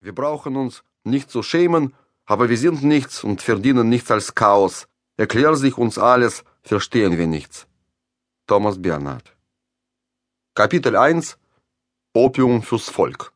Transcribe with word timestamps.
Wir 0.00 0.14
brauchen 0.14 0.54
uns 0.56 0.84
nicht 1.02 1.28
zu 1.30 1.42
schämen, 1.42 1.94
aber 2.24 2.48
wir 2.48 2.56
sind 2.56 2.84
nichts 2.84 3.24
und 3.24 3.42
verdienen 3.42 3.88
nichts 3.88 4.10
als 4.10 4.34
Chaos. 4.34 4.86
Erklär 5.16 5.56
sich 5.56 5.76
uns 5.76 5.98
alles, 5.98 6.44
verstehen 6.62 7.18
wir 7.18 7.26
nichts. 7.26 7.66
Thomas 8.46 8.80
Bernhard 8.80 9.36
Kapitel 10.54 10.96
1 10.96 11.36
Opium 12.14 12.62
fürs 12.62 12.88
Volk 12.88 13.32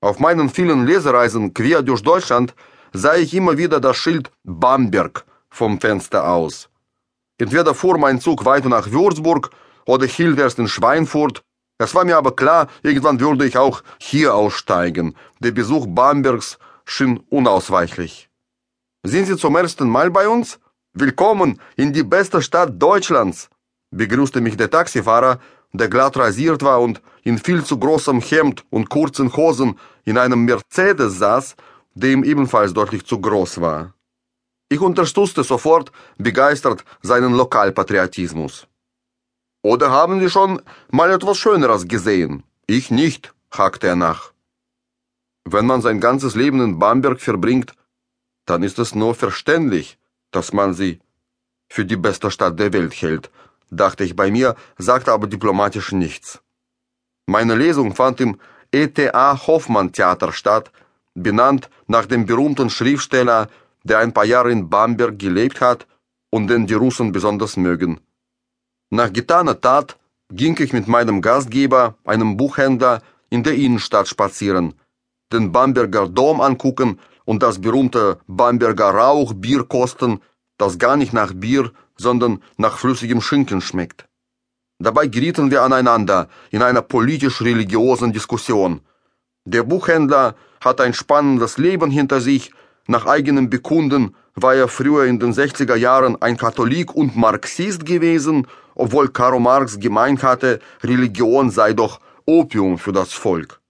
Auf 0.00 0.18
meinen 0.18 0.48
vielen 0.48 0.86
Lesereisen 0.86 1.52
quer 1.52 1.82
durch 1.82 2.02
Deutschland 2.02 2.54
sah 2.92 3.16
ich 3.16 3.34
immer 3.34 3.58
wieder 3.58 3.80
das 3.80 3.98
Schild 3.98 4.30
Bamberg 4.44 5.26
vom 5.50 5.78
Fenster 5.78 6.26
aus. 6.30 6.70
Entweder 7.38 7.74
fuhr 7.74 7.98
mein 7.98 8.20
Zug 8.20 8.46
weiter 8.46 8.70
nach 8.70 8.90
Würzburg 8.90 9.50
oder 9.84 10.06
hielt 10.06 10.38
erst 10.38 10.58
in 10.58 10.68
Schweinfurt 10.68 11.44
es 11.78 11.94
war 11.94 12.04
mir 12.04 12.16
aber 12.16 12.34
klar, 12.34 12.68
irgendwann 12.82 13.20
würde 13.20 13.46
ich 13.46 13.58
auch 13.58 13.82
hier 13.98 14.34
aussteigen. 14.34 15.14
Der 15.40 15.50
Besuch 15.50 15.86
Bambergs 15.86 16.58
schien 16.86 17.20
unausweichlich. 17.28 18.30
Sind 19.02 19.26
Sie 19.26 19.36
zum 19.36 19.56
ersten 19.56 19.88
Mal 19.88 20.10
bei 20.10 20.26
uns? 20.26 20.58
Willkommen 20.94 21.60
in 21.76 21.92
die 21.92 22.02
beste 22.02 22.40
Stadt 22.40 22.80
Deutschlands, 22.80 23.50
begrüßte 23.90 24.40
mich 24.40 24.56
der 24.56 24.70
Taxifahrer, 24.70 25.38
der 25.72 25.88
glatt 25.88 26.16
rasiert 26.16 26.62
war 26.62 26.80
und 26.80 27.02
in 27.22 27.38
viel 27.38 27.62
zu 27.62 27.78
großem 27.78 28.22
Hemd 28.22 28.64
und 28.70 28.88
kurzen 28.88 29.36
Hosen 29.36 29.78
in 30.04 30.16
einem 30.16 30.46
Mercedes 30.46 31.18
saß, 31.18 31.56
der 31.94 32.10
ihm 32.10 32.24
ebenfalls 32.24 32.72
deutlich 32.72 33.04
zu 33.04 33.20
groß 33.20 33.60
war. 33.60 33.92
Ich 34.70 34.80
unterstützte 34.80 35.44
sofort 35.44 35.92
begeistert 36.16 36.84
seinen 37.02 37.34
Lokalpatriotismus. 37.34 38.66
Oder 39.72 39.90
haben 39.90 40.20
Sie 40.20 40.30
schon 40.30 40.62
mal 40.98 41.10
etwas 41.10 41.38
Schöneres 41.38 41.88
gesehen? 41.88 42.44
Ich 42.68 42.92
nicht, 42.92 43.34
hakte 43.50 43.88
er 43.88 43.96
nach. 43.96 44.22
Wenn 45.44 45.66
man 45.66 45.80
sein 45.86 45.98
ganzes 45.98 46.36
Leben 46.36 46.60
in 46.66 46.78
Bamberg 46.78 47.18
verbringt, 47.20 47.72
dann 48.48 48.62
ist 48.62 48.78
es 48.78 48.94
nur 48.94 49.16
verständlich, 49.16 49.98
dass 50.30 50.52
man 50.52 50.72
sie 50.72 51.00
für 51.68 51.84
die 51.84 52.00
beste 52.06 52.30
Stadt 52.30 52.60
der 52.60 52.72
Welt 52.72 52.94
hält, 53.02 53.26
dachte 53.82 54.04
ich 54.04 54.14
bei 54.14 54.30
mir, 54.30 54.54
sagte 54.78 55.10
aber 55.12 55.26
diplomatisch 55.26 55.90
nichts. 55.90 56.40
Meine 57.26 57.56
Lesung 57.56 57.96
fand 57.96 58.20
im 58.20 58.38
ETA 58.70 59.46
Hoffmann 59.48 59.90
Theater 59.90 60.32
statt, 60.32 60.70
benannt 61.14 61.70
nach 61.88 62.06
dem 62.06 62.24
berühmten 62.24 62.70
Schriftsteller, 62.70 63.48
der 63.82 63.98
ein 63.98 64.12
paar 64.12 64.26
Jahre 64.26 64.52
in 64.52 64.70
Bamberg 64.70 65.18
gelebt 65.18 65.60
hat 65.60 65.88
und 66.30 66.46
den 66.46 66.68
die 66.68 66.80
Russen 66.82 67.10
besonders 67.10 67.56
mögen. 67.56 68.00
Nach 68.90 69.12
getaner 69.12 69.60
Tat 69.60 69.98
ging 70.30 70.56
ich 70.60 70.72
mit 70.72 70.86
meinem 70.86 71.20
Gastgeber, 71.20 71.96
einem 72.04 72.36
Buchhändler, 72.36 73.02
in 73.30 73.42
der 73.42 73.54
Innenstadt 73.54 74.06
spazieren, 74.06 74.74
den 75.32 75.50
Bamberger 75.50 76.08
Dom 76.08 76.40
angucken 76.40 77.00
und 77.24 77.42
das 77.42 77.60
berühmte 77.60 78.20
Bamberger 78.28 78.90
Rauchbier 78.90 79.64
kosten, 79.64 80.20
das 80.58 80.78
gar 80.78 80.96
nicht 80.96 81.12
nach 81.12 81.32
Bier, 81.34 81.72
sondern 81.96 82.42
nach 82.56 82.78
flüssigem 82.78 83.20
Schinken 83.20 83.60
schmeckt. 83.60 84.06
Dabei 84.78 85.08
gerieten 85.08 85.50
wir 85.50 85.62
aneinander 85.62 86.28
in 86.50 86.62
einer 86.62 86.82
politisch-religiösen 86.82 88.12
Diskussion. 88.12 88.80
Der 89.44 89.64
Buchhändler 89.64 90.36
hat 90.64 90.80
ein 90.80 90.94
spannendes 90.94 91.58
Leben 91.58 91.90
hinter 91.90 92.20
sich, 92.20 92.52
nach 92.86 93.06
eigenem 93.06 93.50
Bekunden 93.50 94.14
war 94.36 94.54
er 94.54 94.68
früher 94.68 95.04
in 95.04 95.18
den 95.18 95.32
60er 95.32 95.76
Jahren 95.76 96.20
ein 96.20 96.36
Katholik 96.36 96.94
und 96.94 97.16
Marxist 97.16 97.84
gewesen 97.84 98.46
obwohl 98.76 99.08
Karl 99.08 99.40
Marx 99.40 99.80
gemeint 99.80 100.22
hatte, 100.22 100.60
Religion 100.84 101.50
sei 101.50 101.72
doch 101.72 101.98
Opium 102.26 102.78
für 102.78 102.92
das 102.92 103.12
Volk. 103.12 103.60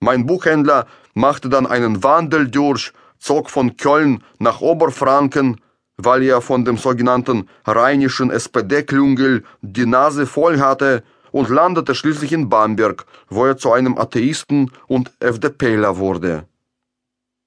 Mein 0.00 0.26
Buchhändler 0.26 0.86
machte 1.14 1.48
dann 1.48 1.66
einen 1.66 2.02
Wandel 2.02 2.48
durch, 2.48 2.92
zog 3.18 3.50
von 3.50 3.76
Köln 3.76 4.22
nach 4.38 4.60
Oberfranken, 4.60 5.60
weil 5.96 6.22
er 6.22 6.40
von 6.40 6.64
dem 6.64 6.76
sogenannten 6.76 7.48
rheinischen 7.64 8.30
SPD-Klüngel 8.30 9.44
die 9.62 9.86
Nase 9.86 10.26
voll 10.26 10.60
hatte 10.60 11.02
und 11.30 11.48
landete 11.48 11.94
schließlich 11.94 12.32
in 12.32 12.48
Bamberg, 12.48 13.06
wo 13.28 13.44
er 13.46 13.56
zu 13.56 13.72
einem 13.72 13.98
Atheisten 13.98 14.70
und 14.86 15.12
FDPler 15.20 15.98
wurde. 15.98 16.46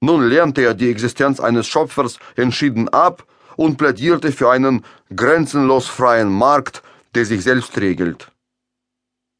Nun 0.00 0.28
lernte 0.28 0.62
er 0.62 0.74
die 0.74 0.90
Existenz 0.90 1.40
eines 1.40 1.66
Schöpfers 1.66 2.18
entschieden 2.34 2.88
ab 2.88 3.24
und 3.56 3.76
plädierte 3.76 4.32
für 4.32 4.50
einen 4.50 4.84
grenzenlos 5.14 5.86
freien 5.86 6.30
Markt, 6.30 6.82
der 7.14 7.26
sich 7.26 7.42
selbst 7.42 7.78
regelt. 7.78 8.32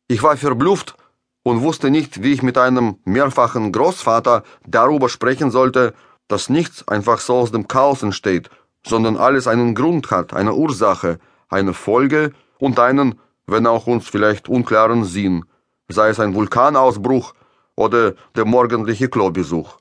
Ich 0.08 0.22
war 0.22 0.36
verblüfft 0.36 0.96
und 1.42 1.62
wusste 1.62 1.90
nicht, 1.90 2.22
wie 2.22 2.32
ich 2.32 2.42
mit 2.42 2.58
einem 2.58 2.96
mehrfachen 3.04 3.72
Großvater 3.72 4.42
darüber 4.66 5.08
sprechen 5.08 5.50
sollte, 5.50 5.94
dass 6.28 6.50
nichts 6.50 6.86
einfach 6.86 7.20
so 7.20 7.36
aus 7.36 7.52
dem 7.52 7.66
Chaos 7.66 8.02
entsteht, 8.02 8.50
sondern 8.86 9.16
alles 9.16 9.46
einen 9.46 9.74
Grund 9.74 10.10
hat, 10.10 10.34
eine 10.34 10.54
Ursache, 10.54 11.18
eine 11.48 11.72
Folge 11.74 12.32
und 12.58 12.78
einen, 12.78 13.18
wenn 13.46 13.66
auch 13.66 13.86
uns 13.86 14.08
vielleicht 14.08 14.48
unklaren 14.48 15.04
Sinn, 15.04 15.44
sei 15.88 16.10
es 16.10 16.20
ein 16.20 16.34
Vulkanausbruch 16.34 17.34
oder 17.76 18.14
der 18.36 18.44
morgendliche 18.44 19.08
Klobesuch. 19.08 19.79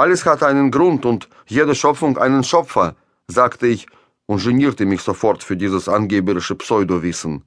Alles 0.00 0.24
hat 0.24 0.42
einen 0.42 0.70
Grund 0.70 1.04
und 1.04 1.28
jede 1.44 1.74
Schöpfung 1.74 2.16
einen 2.16 2.42
Schöpfer, 2.42 2.96
sagte 3.28 3.66
ich 3.66 3.86
und 4.24 4.42
genierte 4.42 4.86
mich 4.86 5.02
sofort 5.02 5.44
für 5.44 5.58
dieses 5.58 5.90
angeberische 5.90 6.54
Pseudowissen. 6.54 7.44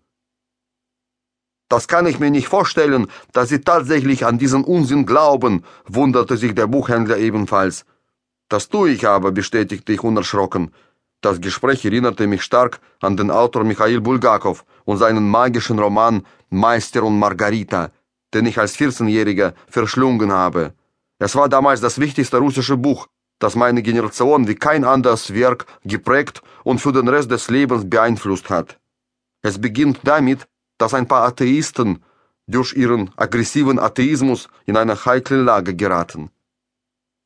Das 1.67 1.87
kann 1.87 2.05
ich 2.05 2.19
mir 2.19 2.29
nicht 2.29 2.47
vorstellen, 2.47 3.07
dass 3.31 3.49
Sie 3.49 3.61
tatsächlich 3.61 4.23
an 4.23 4.37
diesen 4.37 4.63
Unsinn 4.63 5.07
glauben, 5.07 5.63
wunderte 5.87 6.37
sich 6.37 6.53
der 6.53 6.67
Buchhändler 6.67 7.17
ebenfalls. 7.17 7.85
Das 8.49 8.69
tue 8.69 8.91
ich 8.91 9.07
aber, 9.07 9.31
bestätigte 9.31 9.91
ich 9.91 10.03
unerschrocken. 10.03 10.71
Das 11.21 11.41
Gespräch 11.41 11.83
erinnerte 11.83 12.27
mich 12.27 12.43
stark 12.43 12.81
an 13.01 13.17
den 13.17 13.31
Autor 13.31 13.63
Michail 13.63 13.99
Bulgakov 13.99 14.63
und 14.85 14.99
seinen 14.99 15.27
magischen 15.27 15.79
Roman 15.79 16.23
Meister 16.51 17.01
und 17.01 17.17
Margarita, 17.17 17.89
den 18.31 18.45
ich 18.45 18.59
als 18.59 18.77
14-Jähriger 18.77 19.53
verschlungen 19.67 20.31
habe. 20.31 20.73
Es 21.25 21.37
war 21.37 21.47
damals 21.47 21.79
das 21.79 22.01
wichtigste 22.01 22.37
russische 22.37 22.75
Buch, 22.75 23.07
das 23.39 23.55
meine 23.55 23.81
Generation 23.81 24.49
wie 24.49 24.55
kein 24.55 24.83
anderes 24.83 25.33
Werk 25.33 25.65
geprägt 25.85 26.41
und 26.65 26.79
für 26.79 26.91
den 26.91 27.07
Rest 27.07 27.31
des 27.31 27.49
Lebens 27.49 27.89
beeinflusst 27.89 28.49
hat. 28.49 28.77
Es 29.41 29.61
beginnt 29.61 30.01
damit, 30.03 30.45
dass 30.77 30.93
ein 30.93 31.07
paar 31.07 31.23
Atheisten 31.23 32.03
durch 32.45 32.73
ihren 32.73 33.11
aggressiven 33.15 33.79
Atheismus 33.79 34.49
in 34.65 34.75
eine 34.75 35.05
heikle 35.05 35.41
Lage 35.41 35.73
geraten. 35.77 36.29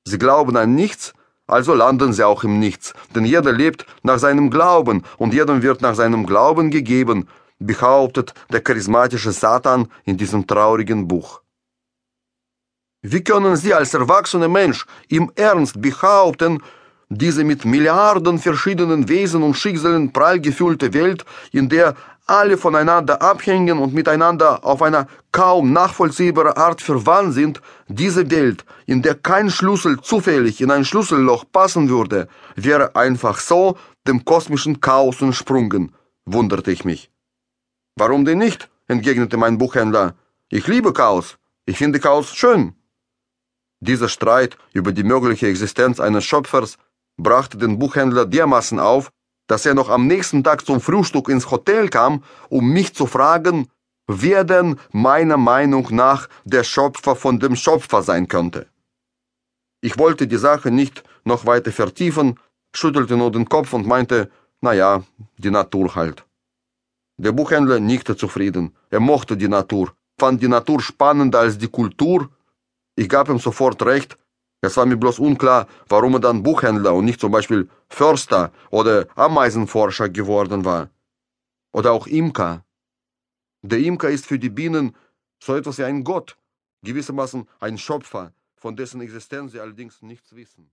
Sie 0.05 0.19
glauben 0.19 0.55
an 0.57 0.75
nichts, 0.75 1.13
also 1.47 1.73
landen 1.73 2.13
sie 2.13 2.23
auch 2.23 2.43
im 2.43 2.59
Nichts, 2.59 2.93
denn 3.15 3.25
jeder 3.25 3.51
lebt 3.51 3.87
nach 4.03 4.19
seinem 4.19 4.51
Glauben 4.51 5.05
und 5.17 5.33
jedem 5.33 5.63
wird 5.63 5.81
nach 5.81 5.95
seinem 5.95 6.27
Glauben 6.27 6.69
gegeben, 6.69 7.27
behauptet 7.57 8.35
der 8.51 8.61
charismatische 8.61 9.31
Satan 9.31 9.87
in 10.05 10.17
diesem 10.17 10.45
traurigen 10.45 11.07
Buch. 11.07 11.41
Wie 13.01 13.23
können 13.23 13.55
Sie 13.55 13.73
als 13.73 13.93
erwachsener 13.93 14.47
Mensch 14.47 14.85
im 15.07 15.31
Ernst 15.35 15.81
behaupten, 15.81 16.61
diese 17.09 17.43
mit 17.43 17.63
Milliarden 17.63 18.39
verschiedenen 18.39 19.07
Wesen 19.07 19.43
und 19.43 19.55
Schicksalen 19.55 20.11
prall 20.11 20.39
gefüllte 20.39 20.93
Welt, 20.93 21.23
in 21.51 21.69
der 21.69 21.95
alle 22.25 22.57
voneinander 22.57 23.21
abhängen 23.21 23.77
und 23.77 23.93
miteinander 23.93 24.65
auf 24.65 24.81
eine 24.81 25.07
kaum 25.31 25.71
nachvollziehbare 25.71 26.57
Art 26.57 26.81
verwandt 26.81 27.33
sind, 27.33 27.61
diese 27.87 28.29
Welt, 28.29 28.65
in 28.85 29.01
der 29.01 29.15
kein 29.15 29.49
Schlüssel 29.49 30.01
zufällig 30.01 30.59
in 30.59 30.71
ein 30.71 30.83
Schlüsselloch 30.83 31.45
passen 31.51 31.87
würde, 31.89 32.27
wäre 32.55 32.95
einfach 32.95 33.39
so 33.39 33.77
dem 34.05 34.25
kosmischen 34.25 34.81
Chaos 34.81 35.21
entsprungen, 35.21 35.93
wunderte 36.25 36.71
ich 36.71 36.83
mich. 36.83 37.09
Warum 37.95 38.25
denn 38.25 38.39
nicht? 38.39 38.69
entgegnete 38.89 39.37
mein 39.37 39.57
Buchhändler. 39.57 40.15
Ich 40.49 40.67
liebe 40.67 40.93
Chaos. 40.93 41.37
Ich 41.65 41.77
finde 41.77 41.99
Chaos 41.99 42.33
schön. 42.33 42.73
Dieser 43.79 44.09
Streit 44.09 44.57
über 44.73 44.91
die 44.91 45.03
mögliche 45.03 45.47
Existenz 45.47 45.99
eines 45.99 46.25
Schöpfers 46.25 46.77
brachte 47.17 47.57
den 47.57 47.77
Buchhändler 47.79 48.25
dermaßen 48.25 48.79
auf, 48.79 49.11
dass 49.47 49.65
er 49.65 49.75
noch 49.75 49.89
am 49.89 50.07
nächsten 50.07 50.43
Tag 50.43 50.65
zum 50.65 50.81
Frühstück 50.81 51.29
ins 51.29 51.49
Hotel 51.51 51.89
kam, 51.89 52.23
um 52.49 52.69
mich 52.69 52.93
zu 52.93 53.05
fragen, 53.05 53.69
wer 54.07 54.43
denn 54.43 54.79
meiner 54.91 55.37
Meinung 55.37 55.87
nach 55.91 56.27
der 56.43 56.63
Schöpfer 56.63 57.15
von 57.15 57.39
dem 57.39 57.55
Schöpfer 57.55 58.01
sein 58.03 58.27
könnte. 58.27 58.67
Ich 59.81 59.97
wollte 59.97 60.27
die 60.27 60.37
Sache 60.37 60.71
nicht 60.71 61.03
noch 61.23 61.45
weiter 61.45 61.71
vertiefen, 61.71 62.39
schüttelte 62.75 63.15
nur 63.15 63.31
den 63.31 63.47
Kopf 63.47 63.73
und 63.73 63.85
meinte, 63.85 64.31
na 64.59 64.73
ja, 64.73 65.03
die 65.37 65.51
Natur 65.51 65.95
halt. 65.95 66.25
Der 67.17 67.31
Buchhändler 67.31 67.79
nickte 67.79 68.15
zufrieden. 68.15 68.75
Er 68.89 68.99
mochte 68.99 69.37
die 69.37 69.47
Natur, 69.47 69.93
fand 70.19 70.41
die 70.41 70.47
Natur 70.47 70.81
spannender 70.81 71.39
als 71.39 71.57
die 71.57 71.67
Kultur 71.67 72.29
ich 72.97 73.07
gab 73.07 73.29
ihm 73.29 73.39
sofort 73.39 73.81
recht. 73.83 74.17
Es 74.61 74.75
war 74.75 74.87
mir 74.87 74.97
bloß 74.97 75.19
unklar, 75.19 75.67
warum 75.87 76.15
er 76.15 76.19
dann 76.19 76.41
Buchhändler 76.41 76.93
und 76.95 77.05
nicht 77.05 77.21
zum 77.21 77.31
Beispiel 77.31 77.69
Förster 77.87 78.51
oder 78.71 79.07
Ameisenforscher 79.15 80.09
geworden 80.09 80.65
war. 80.65 80.89
Oder 81.71 81.91
auch 81.91 82.07
Imker. 82.07 82.65
Der 83.61 83.79
Imker 83.79 84.09
ist 84.09 84.25
für 84.25 84.39
die 84.39 84.49
Bienen 84.49 84.95
so 85.41 85.55
etwas 85.55 85.77
wie 85.77 85.83
ein 85.83 86.03
Gott. 86.03 86.37
gewissermaßen 86.83 87.47
ein 87.59 87.77
Schöpfer, 87.77 88.33
von 88.55 88.75
dessen 88.75 89.01
Existenz 89.01 89.51
sie 89.51 89.59
allerdings 89.59 90.01
nichts 90.01 90.35
wissen. 90.35 90.71